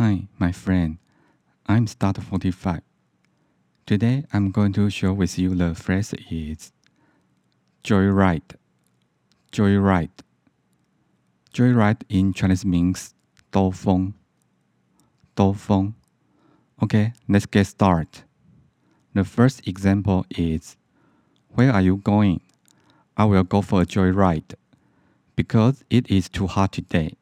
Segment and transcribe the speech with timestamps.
[0.00, 0.98] Hi, my friend.
[1.66, 2.82] I'm Start 45.
[3.86, 6.70] Today I'm going to share with you the phrase is
[7.82, 8.56] joyride.
[9.50, 10.10] Joyride.
[11.54, 13.14] Joyride in Chinese means
[13.50, 14.12] 兜风.
[15.34, 15.94] 兜风.
[16.82, 18.22] Okay, let's get started.
[19.14, 20.76] The first example is
[21.54, 22.42] Where are you going?
[23.16, 24.56] I will go for a joyride
[25.36, 27.14] because it is too hot today.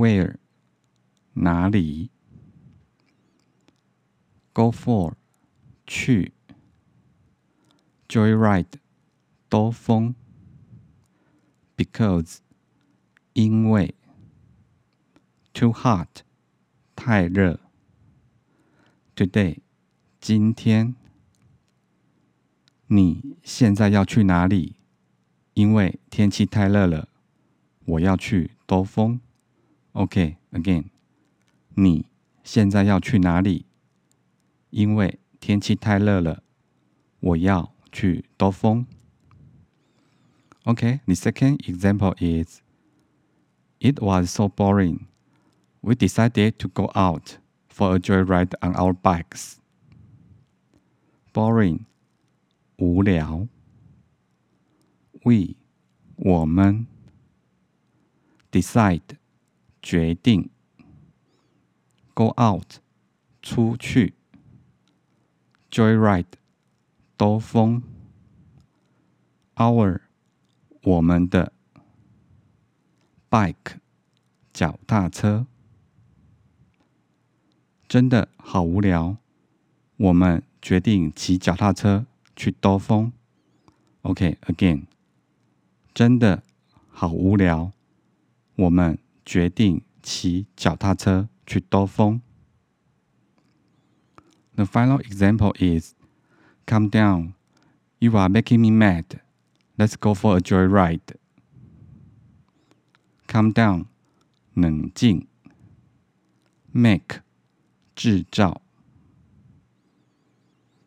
[0.00, 0.36] Where
[1.34, 2.08] 哪里
[4.54, 5.12] Go for
[5.86, 6.32] 去
[8.08, 8.78] Joyride
[9.50, 10.14] 兜风
[11.76, 12.38] Because
[13.34, 13.94] 因为
[15.52, 16.22] Too hot
[16.96, 17.60] 太热
[19.14, 19.58] Today
[20.18, 20.94] 今天
[22.86, 24.76] 你现在要去哪里？
[25.52, 27.10] 因为天气太热了，
[27.84, 29.20] 我要去兜风。
[29.93, 30.85] OK，again，
[31.75, 32.07] 你
[32.43, 33.65] 现在要去哪里？
[34.69, 36.43] 因为天气太热了，
[37.19, 38.85] 我要去兜风。
[40.63, 42.61] OK，the second example is
[43.79, 45.07] it was so boring.
[45.81, 47.37] We decided to go out
[47.69, 49.57] for a joyride on our bikes.
[51.31, 51.85] Boring.
[52.77, 53.47] 无聊。
[55.23, 55.55] We
[56.17, 56.87] 我们
[58.51, 59.17] decide
[59.82, 60.50] 决定。
[62.14, 62.78] Go out
[63.40, 64.14] 出去。
[65.70, 66.26] Joyride
[67.16, 67.82] 兜风。
[69.56, 70.00] Our
[70.82, 71.52] 我们的。
[73.30, 73.78] Bike
[74.52, 75.46] 脚踏车。
[77.88, 79.16] 真的好无聊，
[79.96, 82.06] 我们决定骑脚踏车。
[82.36, 83.12] 去兜风
[84.00, 84.84] ，OK，again，
[85.92, 86.42] 真的
[86.88, 87.70] 好无聊，
[88.56, 88.98] 我们
[89.29, 92.21] 决定骑脚踏车去兜风。
[94.55, 95.93] The final example is,
[96.65, 97.33] "Calm down,
[97.99, 99.19] you are making me mad.
[99.77, 101.15] Let's go for a joyride."
[103.27, 103.87] Calm down，
[104.53, 105.27] 冷静。
[106.71, 107.21] Make，
[107.95, 108.61] 制造。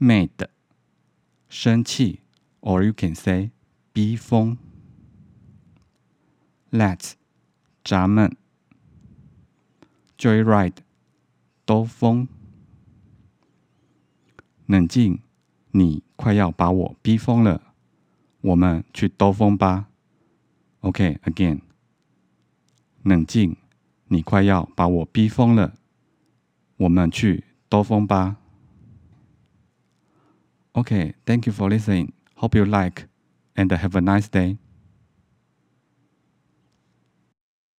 [0.00, 0.48] Made。
[1.48, 2.20] 生气，
[2.60, 3.50] or you can say
[3.92, 4.56] 逼疯。
[6.70, 7.12] Let's
[7.87, 8.35] 咱们
[10.17, 10.73] joyride
[11.63, 12.27] 兜风。
[14.65, 15.21] 冷静，
[15.71, 17.61] 你快要把我逼疯了。
[18.41, 19.87] 我们去兜风吧。
[20.81, 21.61] OK，again。
[23.03, 23.55] 冷静，
[24.09, 25.75] 你快要把我逼疯了。
[26.75, 28.35] 我们去兜风吧。
[30.73, 32.11] OK，thank you for listening.
[32.35, 33.07] Hope you like
[33.55, 34.57] and have a nice day.